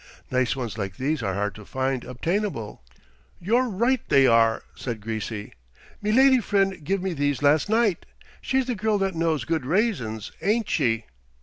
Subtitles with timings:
[0.31, 2.81] Nice ones like these are hard to find obtainable."
[3.39, 5.53] "You're right they are," said Greasy.
[6.01, 8.07] "Me lady friend give me these last night.
[8.41, 11.05] She's the girl that knows good raisins, ain't she?"